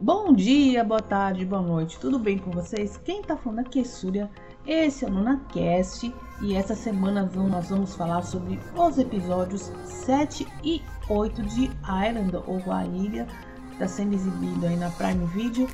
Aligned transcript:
Bom 0.00 0.32
dia, 0.32 0.82
boa 0.82 1.00
tarde, 1.00 1.44
boa 1.44 1.62
noite, 1.62 1.98
tudo 2.00 2.18
bem 2.18 2.38
com 2.38 2.50
vocês? 2.50 2.96
Quem 3.04 3.22
tá 3.22 3.36
falando 3.36 3.60
aqui 3.60 3.80
é 3.80 3.84
Súria, 3.84 4.28
esse 4.66 5.04
é 5.04 5.08
o 5.08 5.10
NunaCast 5.12 6.12
e 6.40 6.56
essa 6.56 6.74
semana 6.74 7.30
nós 7.34 7.68
vamos 7.68 7.94
falar 7.94 8.22
sobre 8.22 8.58
os 8.74 8.98
episódios 8.98 9.70
7 9.84 10.46
e 10.64 10.82
8 11.08 11.42
de 11.42 11.64
Island, 11.84 12.36
ou 12.46 12.60
A 12.72 12.84
Ilha, 12.84 13.28
está 13.72 13.86
sendo 13.86 14.14
exibido 14.14 14.66
aí 14.66 14.76
na 14.76 14.90
Prime 14.90 15.24
Video. 15.26 15.68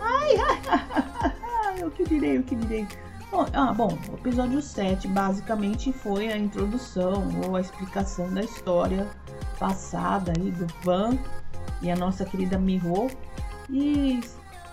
Ai, 0.00 0.36
ai, 1.20 1.34
ai, 1.66 1.84
o 1.84 1.90
que 1.90 2.04
direi, 2.04 2.38
o 2.38 2.42
que 2.42 2.54
direi. 2.54 2.86
Ah, 3.52 3.72
bom, 3.72 3.98
o 4.10 4.14
episódio 4.14 4.62
7 4.62 5.08
basicamente 5.08 5.92
foi 5.92 6.32
a 6.32 6.36
introdução 6.36 7.24
ou 7.44 7.56
a 7.56 7.60
explicação 7.60 8.32
da 8.32 8.42
história 8.42 9.08
passada 9.58 10.32
aí 10.36 10.50
do 10.50 10.66
Van 10.84 11.18
e 11.82 11.90
a 11.90 11.96
nossa 11.96 12.24
querida 12.24 12.58
Miho 12.58 13.08
e 13.68 14.20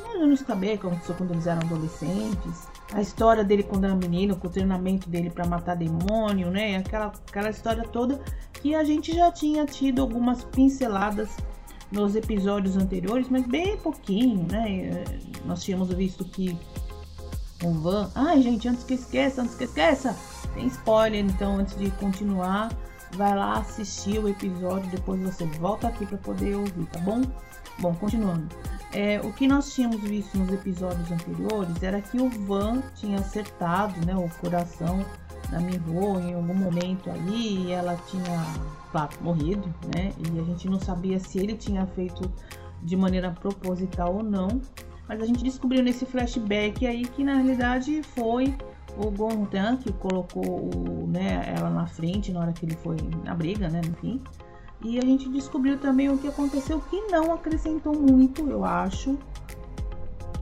nós 0.03 0.19
vamos 0.19 0.39
saber 0.41 0.75
o 0.75 0.77
que 0.77 0.87
aconteceu 0.87 1.15
quando 1.15 1.31
eles 1.31 1.47
eram 1.47 1.61
adolescentes. 1.61 2.67
A 2.93 3.01
história 3.01 3.43
dele 3.43 3.63
quando 3.63 3.85
era 3.85 3.95
menino, 3.95 4.35
com 4.35 4.47
o 4.47 4.49
treinamento 4.49 5.09
dele 5.09 5.29
para 5.29 5.45
matar 5.47 5.75
demônio, 5.75 6.51
né? 6.51 6.77
Aquela, 6.77 7.07
aquela 7.27 7.49
história 7.49 7.83
toda 7.83 8.19
que 8.53 8.75
a 8.75 8.83
gente 8.83 9.15
já 9.15 9.31
tinha 9.31 9.65
tido 9.65 10.01
algumas 10.01 10.43
pinceladas 10.43 11.29
nos 11.91 12.15
episódios 12.15 12.77
anteriores, 12.77 13.27
mas 13.29 13.45
bem 13.47 13.77
pouquinho, 13.77 14.45
né? 14.49 15.03
Nós 15.45 15.63
tínhamos 15.63 15.89
visto 15.93 16.23
que 16.25 16.57
o 17.63 17.71
Van. 17.73 18.09
Ai, 18.15 18.41
gente, 18.41 18.67
antes 18.67 18.83
que 18.83 18.93
esqueça, 18.93 19.41
antes 19.41 19.55
que 19.55 19.63
esqueça! 19.63 20.15
Tem 20.53 20.67
spoiler, 20.67 21.23
então 21.23 21.57
antes 21.57 21.77
de 21.77 21.89
continuar, 21.91 22.69
vai 23.13 23.35
lá 23.35 23.59
assistir 23.59 24.19
o 24.19 24.27
episódio, 24.27 24.89
depois 24.89 25.21
você 25.21 25.45
volta 25.45 25.87
aqui 25.87 26.05
para 26.05 26.17
poder 26.17 26.55
ouvir, 26.55 26.85
tá 26.87 26.99
bom? 26.99 27.21
Bom, 27.79 27.95
continuando. 27.95 28.47
É, 28.93 29.21
o 29.21 29.31
que 29.31 29.47
nós 29.47 29.73
tínhamos 29.73 30.01
visto 30.01 30.37
nos 30.37 30.51
episódios 30.51 31.09
anteriores 31.11 31.81
era 31.81 32.01
que 32.01 32.19
o 32.19 32.29
Van 32.29 32.81
tinha 32.95 33.19
acertado 33.19 34.05
né, 34.05 34.13
o 34.15 34.29
coração 34.41 35.05
da 35.49 35.59
Miho 35.59 36.19
em 36.19 36.33
algum 36.33 36.53
momento 36.53 37.09
ali 37.09 37.65
e 37.65 37.71
ela 37.71 37.97
tinha, 38.07 38.45
claro, 38.91 39.11
morrido, 39.21 39.73
né? 39.95 40.13
E 40.17 40.39
a 40.39 40.43
gente 40.43 40.69
não 40.69 40.79
sabia 40.79 41.19
se 41.19 41.39
ele 41.39 41.55
tinha 41.55 41.85
feito 41.87 42.31
de 42.83 42.95
maneira 42.95 43.31
proposital 43.31 44.15
ou 44.15 44.23
não. 44.23 44.61
Mas 45.11 45.21
a 45.21 45.25
gente 45.25 45.43
descobriu 45.43 45.83
nesse 45.83 46.05
flashback 46.05 46.87
aí 46.87 47.03
que 47.03 47.21
na 47.21 47.33
realidade 47.33 48.01
foi 48.01 48.55
o 48.95 49.11
Gondan 49.11 49.75
que 49.75 49.91
colocou 49.91 50.69
o, 50.73 51.05
né, 51.05 51.53
ela 51.53 51.69
na 51.69 51.85
frente 51.85 52.31
na 52.31 52.39
hora 52.39 52.53
que 52.53 52.65
ele 52.65 52.77
foi 52.77 52.95
na 53.25 53.35
briga, 53.35 53.67
né? 53.67 53.81
E 54.81 54.97
a 54.97 55.01
gente 55.01 55.27
descobriu 55.27 55.77
também 55.77 56.09
o 56.09 56.17
que 56.17 56.29
aconteceu, 56.29 56.79
que 56.89 56.95
não 57.07 57.33
acrescentou 57.33 57.93
muito, 57.93 58.49
eu 58.49 58.63
acho, 58.63 59.19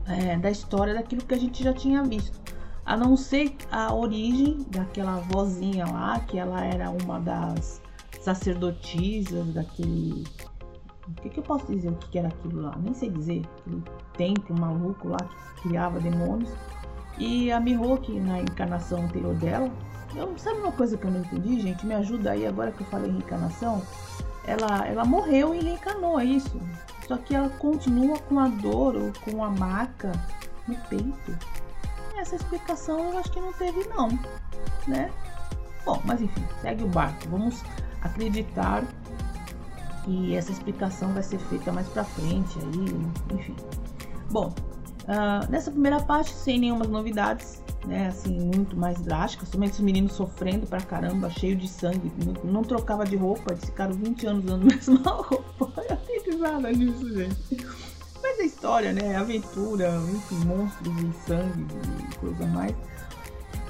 é, 0.05 0.37
da 0.37 0.51
história 0.51 0.93
daquilo 0.93 1.23
que 1.23 1.33
a 1.33 1.39
gente 1.39 1.63
já 1.63 1.73
tinha 1.73 2.03
visto. 2.03 2.39
A 2.85 2.95
não 2.95 3.17
ser 3.17 3.55
a 3.71 3.91
origem 3.91 4.67
daquela 4.69 5.15
vozinha 5.15 5.87
lá, 5.87 6.19
que 6.19 6.37
ela 6.37 6.63
era 6.63 6.91
uma 6.91 7.19
das 7.19 7.81
sacerdotisas 8.21 9.51
daquele. 9.51 10.25
O 11.09 11.21
que, 11.21 11.29
que 11.29 11.39
eu 11.39 11.43
posso 11.43 11.65
dizer 11.67 11.89
o 11.89 11.95
que, 11.95 12.09
que 12.09 12.19
era 12.19 12.27
aquilo 12.27 12.61
lá? 12.61 12.75
Nem 12.81 12.93
sei 12.93 13.09
dizer. 13.09 13.43
Aquele 13.59 13.83
templo 14.17 14.59
maluco 14.59 15.09
lá 15.09 15.17
que 15.17 15.69
criava 15.69 15.99
demônios. 15.99 16.51
E 17.17 17.51
a 17.51 17.59
Mihawk, 17.59 18.17
na 18.19 18.39
encarnação 18.41 19.03
anterior 19.03 19.35
dela, 19.35 19.69
eu, 20.15 20.37
sabe 20.37 20.59
uma 20.59 20.71
coisa 20.71 20.97
que 20.97 21.05
eu 21.05 21.11
não 21.11 21.19
entendi, 21.19 21.59
gente? 21.59 21.85
Me 21.85 21.93
ajuda 21.95 22.31
aí 22.31 22.47
agora 22.47 22.71
que 22.71 22.81
eu 22.81 22.87
falei 22.87 23.11
reencarnação. 23.11 23.81
Ela, 24.45 24.87
ela 24.87 25.05
morreu 25.05 25.53
e 25.53 25.59
reencarnou, 25.59 26.19
é 26.19 26.25
isso. 26.25 26.59
Só 27.07 27.17
que 27.17 27.35
ela 27.35 27.49
continua 27.49 28.17
com 28.19 28.39
a 28.39 28.47
dor 28.47 28.95
ou 28.95 29.11
com 29.23 29.43
a 29.43 29.49
marca 29.49 30.11
no 30.67 30.75
peito. 30.87 31.37
Essa 32.17 32.35
explicação 32.35 33.11
eu 33.11 33.17
acho 33.17 33.31
que 33.31 33.39
não 33.39 33.53
teve 33.53 33.87
não, 33.89 34.09
né? 34.87 35.11
Bom, 35.85 36.01
mas 36.05 36.21
enfim, 36.21 36.43
segue 36.61 36.83
o 36.83 36.87
barco. 36.87 37.29
Vamos 37.29 37.63
acreditar 38.01 38.83
que 40.09 40.35
essa 40.35 40.51
explicação 40.51 41.13
vai 41.13 41.21
ser 41.21 41.37
feita 41.37 41.71
mais 41.71 41.87
pra 41.89 42.03
frente 42.03 42.57
aí, 42.57 43.35
enfim. 43.37 43.55
Bom, 44.31 44.53
ah, 45.07 45.45
nessa 45.49 45.69
primeira 45.69 45.99
parte, 45.99 46.31
sem 46.31 46.59
nenhumas 46.59 46.87
novidades, 46.87 47.61
né? 47.85 48.07
Assim, 48.07 48.39
muito 48.39 48.75
mais 48.75 48.99
drásticas. 49.01 49.49
Somente 49.49 49.73
os 49.73 49.79
meninos 49.79 50.13
sofrendo 50.13 50.65
pra 50.65 50.81
caramba, 50.81 51.29
cheio 51.29 51.55
de 51.55 51.67
sangue. 51.67 52.11
Não, 52.25 52.51
não 52.51 52.63
trocava 52.63 53.05
de 53.05 53.15
roupa, 53.15 53.51
eles 53.51 53.65
ficaram 53.65 53.93
20 53.93 54.27
anos 54.27 54.45
usando 54.45 54.63
a 54.63 54.65
mesma 54.75 55.11
roupa. 55.11 55.73
Eu 55.89 55.97
tenho 55.97 56.23
risada 56.25 56.71
nisso, 56.71 57.13
gente. 57.13 57.67
Mas 58.21 58.39
é 58.39 58.45
história, 58.45 58.93
né? 58.93 59.15
Aventura, 59.15 59.95
enfim, 60.11 60.45
monstros 60.45 60.93
e 61.01 61.27
sangue 61.27 61.67
e 62.11 62.15
coisa 62.15 62.45
mais. 62.47 62.75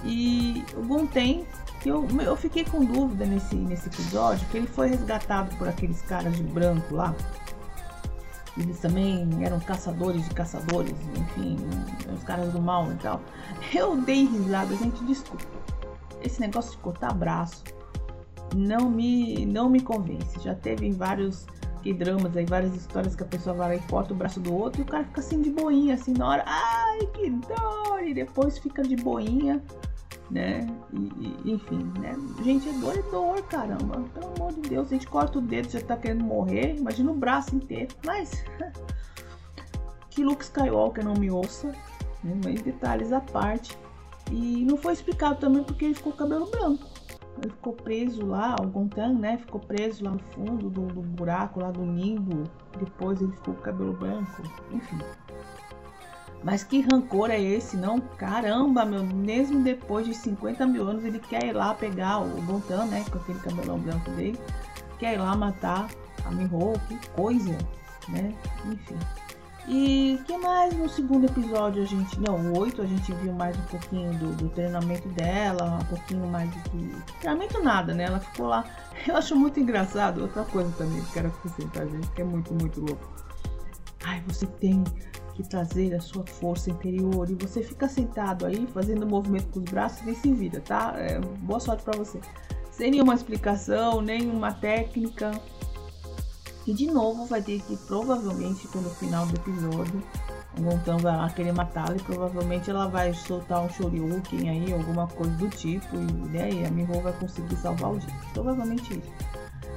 E 0.05 0.63
o 0.77 0.87
Gonten, 0.87 1.45
que 1.79 1.89
eu, 1.89 2.07
eu 2.21 2.35
fiquei 2.35 2.65
com 2.65 2.83
dúvida 2.83 3.25
nesse, 3.25 3.55
nesse 3.55 3.87
episódio, 3.87 4.45
que 4.49 4.57
ele 4.57 4.67
foi 4.67 4.89
resgatado 4.89 5.55
por 5.55 5.67
aqueles 5.67 6.01
caras 6.01 6.35
de 6.35 6.43
branco 6.43 6.95
lá. 6.95 7.15
Eles 8.57 8.79
também 8.79 9.27
eram 9.41 9.59
caçadores 9.59 10.27
de 10.27 10.35
caçadores, 10.35 10.95
enfim, 11.15 11.57
os 12.13 12.23
caras 12.23 12.51
do 12.51 12.61
mal 12.61 12.91
e 12.91 12.95
tal. 12.95 13.21
Eu 13.73 13.95
dei 13.95 14.25
risada, 14.25 14.75
gente, 14.75 15.03
desculpa. 15.05 15.45
Esse 16.21 16.41
negócio 16.41 16.71
de 16.71 16.77
cortar 16.79 17.13
braço 17.13 17.63
não 18.53 18.89
me, 18.89 19.45
não 19.45 19.69
me 19.69 19.79
convence. 19.79 20.39
Já 20.41 20.53
teve 20.53 20.91
vários 20.91 21.45
que 21.81 21.93
dramas 21.93 22.35
aí, 22.35 22.45
várias 22.45 22.75
histórias 22.75 23.15
que 23.15 23.23
a 23.23 23.25
pessoa 23.25 23.55
vai 23.55 23.69
lá 23.69 23.75
e 23.75 23.87
corta 23.87 24.13
o 24.13 24.15
braço 24.15 24.39
do 24.41 24.53
outro 24.53 24.81
e 24.81 24.83
o 24.83 24.85
cara 24.85 25.05
fica 25.05 25.21
assim 25.21 25.41
de 25.41 25.49
boinha, 25.49 25.93
assim 25.93 26.13
na 26.13 26.27
hora, 26.27 26.43
ai 26.45 26.99
que 27.13 27.29
dor! 27.29 28.03
E 28.03 28.13
depois 28.13 28.57
fica 28.57 28.83
de 28.83 28.97
boinha, 28.97 29.63
né? 30.29 30.67
E, 30.93 31.35
e, 31.45 31.51
enfim, 31.51 31.91
né? 31.99 32.15
Gente, 32.43 32.69
é 32.69 32.73
dor, 32.73 32.97
é 32.97 33.01
dor, 33.03 33.41
caramba. 33.43 34.03
Pelo 34.13 34.33
amor 34.35 34.53
de 34.53 34.61
Deus, 34.61 34.87
a 34.87 34.91
gente 34.91 35.07
corta 35.07 35.39
o 35.39 35.41
dedo, 35.41 35.69
já 35.69 35.81
tá 35.81 35.97
querendo 35.97 36.23
morrer, 36.23 36.75
imagina 36.75 37.11
o 37.11 37.15
braço 37.15 37.55
inteiro. 37.55 37.93
Mas 38.05 38.43
que 40.09 40.23
Luke 40.23 40.43
Skywalker 40.43 41.03
não 41.03 41.13
me 41.13 41.31
ouça, 41.31 41.67
né? 42.23 42.39
mas 42.43 42.61
detalhes 42.61 43.11
à 43.11 43.21
parte. 43.21 43.77
E 44.31 44.63
não 44.63 44.77
foi 44.77 44.93
explicado 44.93 45.39
também 45.39 45.63
porque 45.63 45.85
ele 45.85 45.95
ficou 45.95 46.13
cabelo 46.13 46.45
branco. 46.45 46.85
Ele 47.41 47.51
ficou 47.51 47.73
preso 47.73 48.25
lá, 48.25 48.55
o 48.61 48.67
Gontan, 48.67 49.13
né? 49.13 49.37
Ficou 49.37 49.61
preso 49.61 50.03
lá 50.03 50.11
no 50.11 50.19
fundo 50.19 50.69
do, 50.69 50.87
do 50.87 51.01
buraco, 51.01 51.61
lá 51.61 51.71
do 51.71 51.81
nimbo. 51.85 52.43
Depois 52.77 53.21
ele 53.21 53.31
ficou 53.31 53.53
com 53.53 53.61
o 53.61 53.63
cabelo 53.63 53.93
branco. 53.93 54.43
Enfim. 54.71 54.99
Mas 56.43 56.63
que 56.63 56.81
rancor 56.81 57.29
é 57.29 57.41
esse, 57.41 57.75
não? 57.75 57.99
Caramba, 57.99 58.85
meu, 58.85 59.03
mesmo 59.03 59.61
depois 59.61 60.05
de 60.05 60.13
50 60.13 60.65
mil 60.65 60.87
anos, 60.87 61.03
ele 61.03 61.19
quer 61.19 61.45
ir 61.45 61.53
lá 61.53 61.73
pegar 61.73 62.19
o 62.19 62.41
Gontan, 62.43 62.85
né? 62.85 63.03
Com 63.11 63.17
aquele 63.17 63.39
cabelão 63.39 63.77
branco 63.79 64.09
dele. 64.11 64.39
Quer 64.97 65.15
ir 65.15 65.17
lá 65.17 65.35
matar 65.35 65.89
a 66.25 66.31
Miho, 66.31 66.73
que 66.87 66.95
coisa, 67.09 67.57
né? 68.07 68.33
Enfim. 68.65 68.97
E 69.67 70.19
que 70.25 70.35
mais 70.37 70.73
no 70.75 70.89
segundo 70.89 71.25
episódio 71.25 71.83
a 71.83 71.85
gente. 71.85 72.19
Não, 72.21 72.37
o 72.37 72.57
8 72.57 72.81
a 72.81 72.85
gente 72.85 73.13
viu 73.13 73.33
mais 73.33 73.55
um 73.57 73.61
pouquinho 73.63 74.11
do, 74.17 74.33
do 74.35 74.49
treinamento 74.49 75.07
dela, 75.09 75.79
um 75.81 75.85
pouquinho 75.85 76.25
mais 76.27 76.49
do 76.49 76.59
que. 76.69 76.95
Treinamento 77.19 77.61
nada, 77.61 77.93
né? 77.93 78.05
Ela 78.05 78.19
ficou 78.19 78.47
lá. 78.47 78.65
Eu 79.05 79.15
acho 79.17 79.35
muito 79.35 79.59
engraçado. 79.59 80.21
Outra 80.21 80.43
coisa 80.45 80.71
também 80.77 81.01
que 81.01 81.11
quero 81.11 81.27
acrescentar, 81.27 81.85
gente, 81.87 82.09
que 82.11 82.21
é 82.21 82.25
muito, 82.25 82.53
muito 82.53 82.79
louco. 82.79 83.07
Ai, 84.05 84.23
você 84.27 84.47
tem 84.47 84.83
que 85.41 85.49
trazer 85.49 85.95
a 85.95 86.01
sua 86.01 86.25
força 86.25 86.69
interior 86.69 87.29
e 87.29 87.33
você 87.33 87.63
fica 87.63 87.87
sentado 87.87 88.45
aí 88.45 88.67
fazendo 88.73 89.07
movimento 89.07 89.47
com 89.47 89.59
os 89.59 89.65
braços 89.65 90.05
e 90.05 90.13
se 90.13 90.33
vira, 90.33 90.59
tá? 90.59 90.93
É, 90.97 91.19
boa 91.19 91.59
sorte 91.61 91.83
para 91.83 91.97
você. 91.97 92.19
Sem 92.71 92.91
nenhuma 92.91 93.15
explicação, 93.15 94.01
nenhuma 94.01 94.51
técnica. 94.53 95.31
E 96.67 96.73
de 96.73 96.87
novo 96.87 97.25
vai 97.25 97.41
ter 97.41 97.61
que, 97.61 97.77
provavelmente, 97.77 98.67
pelo 98.67 98.89
final 98.89 99.25
do 99.25 99.35
episódio, 99.37 100.03
o 100.57 100.61
Gontan 100.61 100.97
vai 100.97 101.15
lá 101.15 101.29
querer 101.29 101.53
matá-la 101.53 101.95
e 101.95 101.99
provavelmente 101.99 102.69
ela 102.69 102.87
vai 102.87 103.13
soltar 103.13 103.63
um 103.63 103.69
Shoryuken 103.69 104.49
aí, 104.49 104.73
alguma 104.73 105.07
coisa 105.07 105.31
do 105.37 105.47
tipo, 105.49 105.95
e, 105.95 106.29
né, 106.29 106.49
e 106.51 106.65
a 106.65 106.69
Miho 106.69 107.01
vai 107.01 107.13
conseguir 107.13 107.55
salvar 107.55 107.93
o 107.93 107.97
dia. 107.97 108.13
Provavelmente 108.33 108.91
isso. 108.91 109.11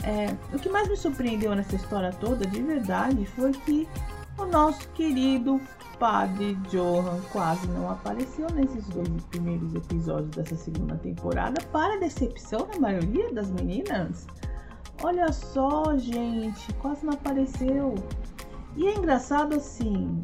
É, 0.03 0.35
o 0.55 0.59
que 0.59 0.69
mais 0.69 0.89
me 0.89 0.97
surpreendeu 0.97 1.55
nessa 1.55 1.77
história 1.77 2.13
toda, 2.13 2.45
de 2.45 2.61
verdade, 2.61 3.25
foi 3.27 3.53
que 3.53 3.89
o 4.39 4.47
nosso 4.47 4.89
querido 4.91 5.61
Padre 5.99 6.55
Johan 6.69 7.21
quase 7.31 7.67
não 7.69 7.91
apareceu 7.91 8.51
nesses 8.51 8.87
dois 8.89 9.25
primeiros 9.27 9.75
episódios 9.75 10.31
dessa 10.31 10.57
segunda 10.57 10.97
temporada, 10.97 11.61
para 11.71 12.01
decepção 12.01 12.67
da 12.67 12.81
maioria 12.81 13.33
das 13.33 13.51
meninas. 13.51 14.27
Olha 15.03 15.33
só, 15.33 15.97
gente, 15.97 16.73
quase 16.75 17.05
não 17.07 17.13
apareceu. 17.13 17.95
E 18.77 18.89
é 18.89 18.95
engraçado 18.95 19.55
assim 19.55 20.21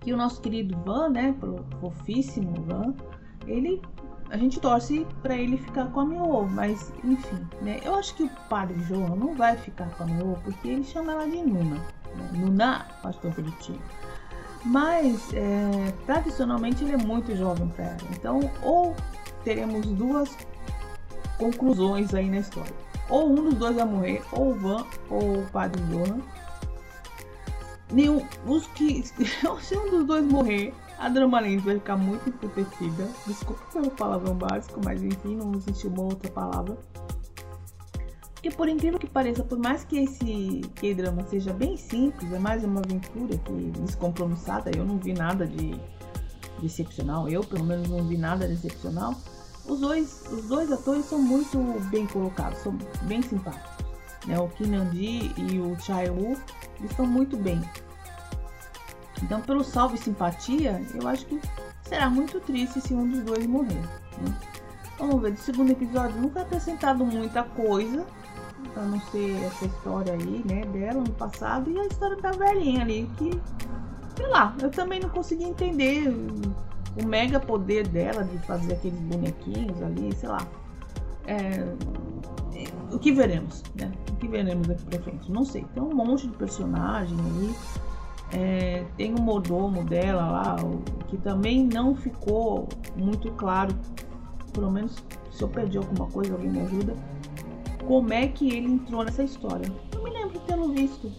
que 0.00 0.12
o 0.12 0.16
nosso 0.16 0.40
querido 0.40 0.76
Van, 0.84 1.08
né, 1.08 1.34
fofíssimo 1.80 2.54
Van, 2.62 2.94
ele 3.46 3.82
a 4.30 4.36
gente 4.36 4.60
torce 4.60 5.06
para 5.22 5.36
ele 5.36 5.56
ficar 5.56 5.86
com 5.92 6.00
a 6.00 6.04
Mio, 6.04 6.48
mas 6.48 6.92
enfim, 7.04 7.46
né? 7.62 7.80
Eu 7.84 7.94
acho 7.94 8.14
que 8.16 8.24
o 8.24 8.30
padre 8.48 8.76
João 8.82 9.14
não 9.14 9.34
vai 9.34 9.56
ficar 9.56 9.88
com 9.96 10.02
a 10.02 10.06
Mio 10.06 10.36
porque 10.42 10.68
ele 10.68 10.84
chama 10.84 11.12
ela 11.12 11.28
de 11.28 11.42
Nuna. 11.42 11.80
Nuna, 12.32 12.86
pastor 13.02 13.32
bonitinho. 13.32 13.80
Mas 14.64 15.32
é, 15.32 15.92
tradicionalmente 16.06 16.82
ele 16.82 16.94
é 16.94 16.96
muito 16.96 17.34
jovem 17.36 17.68
para. 17.68 17.96
Então, 18.10 18.40
ou 18.62 18.96
teremos 19.44 19.86
duas 19.86 20.36
conclusões 21.38 22.12
aí 22.14 22.28
na 22.28 22.38
história. 22.38 22.74
Ou 23.08 23.30
um 23.30 23.34
dos 23.36 23.54
dois 23.54 23.76
vai 23.76 23.84
morrer, 23.84 24.22
ou 24.32 24.50
o 24.50 24.54
Van 24.54 24.84
ou 25.08 25.38
o 25.40 25.46
padre 25.52 25.80
Johan. 25.84 26.20
Nenhum, 27.92 28.26
os 28.44 28.66
que, 28.68 29.04
se 29.62 29.76
um 29.76 29.90
dos 29.90 30.04
dois 30.04 30.24
morrer, 30.24 30.74
a 30.98 31.08
Drama 31.08 31.38
Lens 31.40 31.62
vai 31.62 31.74
ficar 31.74 31.96
muito 31.96 32.28
emputecida. 32.28 33.08
Desculpa 33.26 33.62
pelo 33.72 33.90
palavrão 33.90 34.34
básico, 34.34 34.80
mas 34.84 35.02
enfim, 35.02 35.36
não 35.36 35.54
existe 35.54 35.86
uma 35.86 36.02
outra 36.02 36.30
palavra. 36.30 36.76
Porque 38.46 38.56
por 38.56 38.68
incrível 38.68 38.98
que 38.98 39.08
pareça, 39.08 39.42
por 39.42 39.58
mais 39.58 39.82
que 39.82 39.98
esse 39.98 40.60
K-drama 40.76 41.24
seja 41.24 41.52
bem 41.52 41.76
simples, 41.76 42.32
é 42.32 42.38
mais 42.38 42.62
uma 42.62 42.80
aventura 42.80 43.36
que 43.38 43.52
descompromissada, 43.80 44.70
eu 44.76 44.84
não 44.84 44.98
vi 44.98 45.12
nada 45.12 45.44
de, 45.44 45.74
excepcional, 46.62 47.28
eu 47.28 47.42
pelo 47.42 47.64
menos 47.64 47.88
não 47.88 48.06
vi 48.06 48.16
nada 48.16 48.46
de 48.46 48.54
excepcional. 48.54 49.16
Os 49.66 49.80
dois, 49.80 50.22
os 50.30 50.44
dois 50.44 50.70
atores 50.70 51.06
são 51.06 51.18
muito 51.20 51.58
bem 51.90 52.06
colocados, 52.06 52.60
são 52.60 52.78
bem 53.02 53.20
simpáticos. 53.20 53.84
Né? 54.26 54.38
O 54.38 54.48
Kim 54.50 54.66
Nam-ji 54.66 55.32
e 55.36 55.58
o 55.58 55.76
Chai 55.80 56.08
Woo 56.08 56.36
estão 56.84 57.04
muito 57.04 57.36
bem. 57.36 57.60
Então, 59.24 59.40
pelo 59.40 59.64
salve 59.64 59.98
simpatia, 59.98 60.80
eu 60.94 61.08
acho 61.08 61.26
que 61.26 61.40
será 61.82 62.08
muito 62.08 62.38
triste 62.38 62.80
se 62.80 62.94
um 62.94 63.08
dos 63.08 63.24
dois 63.24 63.44
morrer. 63.44 63.82
Né? 64.22 64.38
Vamos 64.98 65.20
ver, 65.20 65.32
do 65.32 65.40
segundo 65.40 65.72
episódio 65.72 66.30
foi 66.30 66.42
acrescentado 66.42 67.04
muita 67.04 67.42
coisa, 67.42 68.06
a 68.76 68.80
não 68.80 69.00
ser 69.00 69.42
essa 69.44 69.64
história 69.64 70.12
aí, 70.12 70.44
né, 70.44 70.64
dela 70.66 71.00
no 71.00 71.10
passado, 71.12 71.70
e 71.70 71.78
a 71.78 71.86
história 71.86 72.16
da 72.16 72.32
velhinha 72.32 72.82
ali, 72.82 73.10
que, 73.16 73.30
sei 74.16 74.26
lá, 74.28 74.54
eu 74.60 74.70
também 74.70 75.00
não 75.00 75.08
consegui 75.08 75.44
entender 75.44 76.08
o 76.08 77.06
mega 77.06 77.38
poder 77.38 77.86
dela 77.88 78.24
de 78.24 78.38
fazer 78.38 78.74
aqueles 78.74 78.98
bonequinhos 79.00 79.82
ali, 79.82 80.14
sei 80.14 80.28
lá. 80.28 80.46
É, 81.26 81.74
o 82.92 82.98
que 82.98 83.12
veremos, 83.12 83.62
né? 83.74 83.92
O 84.10 84.16
que 84.16 84.28
veremos 84.28 84.66
daqui 84.66 84.84
pra 84.84 85.00
frente? 85.00 85.30
Não 85.30 85.44
sei. 85.44 85.66
Tem 85.74 85.82
um 85.82 85.94
monte 85.94 86.26
de 86.26 86.36
personagem 86.36 87.18
ali. 87.18 87.54
É, 88.32 88.84
tem 88.96 89.14
o 89.14 89.20
mordomo 89.20 89.84
dela 89.84 90.26
lá, 90.26 90.56
que 91.08 91.16
também 91.18 91.64
não 91.64 91.94
ficou 91.94 92.68
muito 92.96 93.30
claro. 93.32 93.74
Pelo 94.52 94.70
menos 94.70 94.96
se 95.30 95.42
eu 95.42 95.48
perdi 95.48 95.76
alguma 95.76 96.06
coisa, 96.06 96.32
alguém 96.32 96.50
me 96.50 96.60
ajuda. 96.60 96.96
Como 97.86 98.12
é 98.12 98.26
que 98.26 98.48
ele 98.48 98.72
entrou 98.72 99.04
nessa 99.04 99.22
história? 99.22 99.72
Não 99.94 100.02
me 100.02 100.10
lembro 100.10 100.30
de 100.30 100.40
tê-lo 100.40 100.72
visto. 100.72 101.12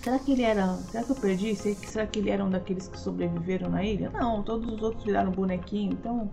Será 0.00 0.20
que 0.20 0.30
ele 0.30 0.42
era. 0.42 0.74
Será 0.76 1.02
que 1.02 1.10
eu 1.10 1.16
perdi? 1.16 1.56
Será 1.56 2.06
que 2.06 2.20
ele 2.20 2.30
era 2.30 2.44
um 2.44 2.50
daqueles 2.50 2.86
que 2.86 2.96
sobreviveram 2.96 3.68
na 3.68 3.82
ilha? 3.82 4.10
Não, 4.10 4.44
todos 4.44 4.72
os 4.72 4.80
outros 4.80 5.02
viraram 5.02 5.32
bonequinho, 5.32 5.92
então. 5.94 6.30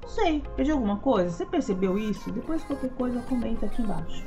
Não 0.00 0.08
sei, 0.08 0.42
perdi 0.56 0.70
alguma 0.70 0.96
coisa? 0.96 1.30
Você 1.30 1.44
percebeu 1.44 1.98
isso? 1.98 2.30
Depois 2.32 2.64
qualquer 2.64 2.90
coisa 2.92 3.20
comenta 3.22 3.66
aqui 3.66 3.82
embaixo. 3.82 4.24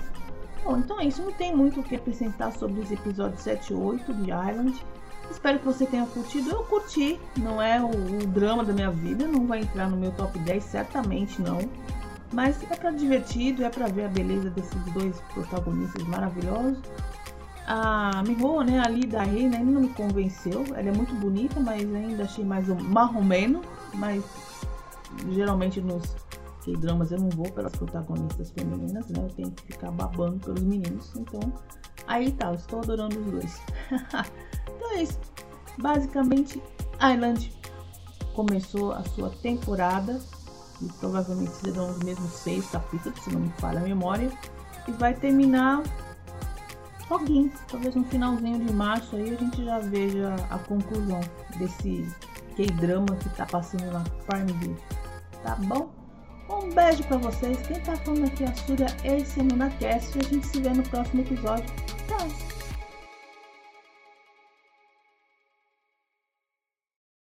Bom, 0.63 0.77
então 0.77 0.99
é 0.99 1.05
isso. 1.05 1.23
Não 1.23 1.31
tem 1.31 1.55
muito 1.55 1.79
o 1.79 1.83
que 1.83 1.95
acrescentar 1.95 2.51
sobre 2.51 2.79
os 2.81 2.91
episódios 2.91 3.41
7 3.41 3.73
e 3.73 3.75
8 3.75 4.13
de 4.13 4.29
Island. 4.29 4.85
Espero 5.31 5.57
que 5.57 5.65
você 5.65 5.87
tenha 5.87 6.05
curtido. 6.05 6.51
Eu 6.51 6.63
curti, 6.65 7.19
não 7.37 7.59
é 7.59 7.81
o, 7.81 7.87
o 7.87 8.27
drama 8.27 8.63
da 8.63 8.73
minha 8.73 8.91
vida, 8.91 9.25
não 9.27 9.47
vai 9.47 9.61
entrar 9.61 9.89
no 9.89 9.97
meu 9.97 10.11
top 10.11 10.37
10, 10.37 10.63
certamente 10.63 11.41
não. 11.41 11.57
Mas 12.31 12.61
é 12.69 12.75
para 12.75 12.91
divertido, 12.91 13.63
é 13.63 13.69
para 13.69 13.87
ver 13.87 14.05
a 14.05 14.09
beleza 14.09 14.49
desses 14.49 14.83
dois 14.93 15.19
protagonistas 15.33 16.03
maravilhosos. 16.03 16.77
A 17.65 18.23
Miho, 18.25 18.61
né, 18.63 18.81
ali 18.85 19.05
da 19.05 19.23
Reina, 19.23 19.57
ainda 19.57 19.71
não 19.71 19.81
me 19.81 19.89
convenceu. 19.89 20.63
Ela 20.69 20.89
é 20.89 20.91
muito 20.91 21.13
bonita, 21.15 21.59
mas 21.59 21.83
ainda 21.93 22.23
achei 22.23 22.43
mais 22.43 22.69
um 22.69 22.75
marromeno. 22.75 23.61
Mas 23.93 24.23
geralmente 25.31 25.81
nos 25.81 26.15
dramas 26.75 27.11
eu 27.11 27.19
não 27.19 27.29
vou 27.29 27.49
pelas 27.51 27.73
protagonistas 27.73 28.51
femininas, 28.51 29.07
né? 29.09 29.23
Eu 29.23 29.29
tenho 29.29 29.51
que 29.51 29.63
ficar 29.63 29.91
babando 29.91 30.39
pelos 30.39 30.61
meninos. 30.61 31.13
Então, 31.15 31.39
aí 32.07 32.31
tá, 32.33 32.49
eu 32.49 32.55
estou 32.55 32.79
adorando 32.79 33.19
os 33.19 33.25
dois. 33.31 33.61
então 33.91 34.91
é 34.93 35.03
isso. 35.03 35.19
Basicamente, 35.79 36.61
Island 37.01 37.51
começou 38.33 38.91
a 38.91 39.03
sua 39.03 39.29
temporada. 39.29 40.19
E 40.81 40.85
provavelmente 40.99 41.51
serão 41.53 41.89
os 41.89 41.99
mesmos 41.99 42.31
seis 42.31 42.69
capítulos, 42.69 43.19
se 43.23 43.31
não 43.31 43.41
me 43.41 43.49
falha 43.57 43.79
a 43.79 43.83
memória. 43.83 44.31
E 44.87 44.91
vai 44.91 45.13
terminar 45.13 45.83
foguinho. 47.07 47.51
Talvez 47.69 47.95
no 47.95 48.03
finalzinho 48.05 48.63
de 48.65 48.73
março 48.73 49.15
aí 49.15 49.33
a 49.33 49.37
gente 49.37 49.63
já 49.63 49.79
veja 49.79 50.35
a 50.49 50.57
conclusão 50.59 51.21
desse 51.57 52.07
K-drama 52.55 53.15
que 53.15 53.29
tá 53.29 53.45
passando 53.45 53.91
na 53.91 54.03
Prime 54.27 54.51
Video. 54.53 54.77
Tá 55.43 55.55
bom? 55.55 55.89
Um 56.49 56.69
beijo 56.73 57.03
para 57.03 57.17
vocês. 57.17 57.57
Quem 57.67 57.79
tá 57.81 57.95
falando 57.97 58.25
aqui 58.25 58.43
é 58.43 58.47
a 58.47 58.55
Surya, 58.55 58.87
esse 59.03 59.39
é 59.39 59.43
o 59.43 59.45
NunaCast 59.45 60.17
e 60.17 60.21
a 60.21 60.23
gente 60.23 60.47
se 60.47 60.61
vê 60.61 60.69
no 60.69 60.83
próximo 60.83 61.21
episódio. 61.21 61.65